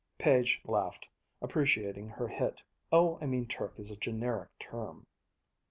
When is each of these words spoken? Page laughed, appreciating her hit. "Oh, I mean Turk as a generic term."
Page 0.17 0.61
laughed, 0.65 1.07
appreciating 1.43 2.09
her 2.09 2.27
hit. 2.27 2.63
"Oh, 2.91 3.19
I 3.21 3.27
mean 3.27 3.45
Turk 3.45 3.75
as 3.77 3.91
a 3.91 3.95
generic 3.95 4.49
term." 4.57 5.05